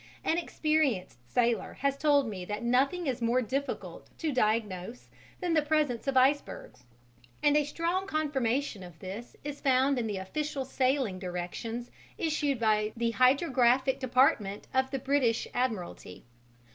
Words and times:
An 0.23 0.39
experienced 0.39 1.19
sailor 1.29 1.73
has 1.73 1.95
told 1.95 2.27
me 2.27 2.43
that 2.45 2.63
nothing 2.63 3.05
is 3.05 3.21
more 3.21 3.39
difficult 3.39 4.09
to 4.17 4.31
diagnose 4.31 5.09
than 5.39 5.53
the 5.53 5.61
presence 5.61 6.07
of 6.07 6.17
icebergs, 6.17 6.85
and 7.43 7.55
a 7.55 7.63
strong 7.63 8.07
confirmation 8.07 8.81
of 8.81 8.97
this 8.97 9.35
is 9.43 9.61
found 9.61 9.99
in 9.99 10.07
the 10.07 10.17
official 10.17 10.65
sailing 10.65 11.19
directions 11.19 11.91
issued 12.17 12.59
by 12.59 12.93
the 12.97 13.11
Hydrographic 13.11 13.99
Department 13.99 14.65
of 14.73 14.89
the 14.89 14.97
British 14.97 15.47
Admiralty. 15.53 16.25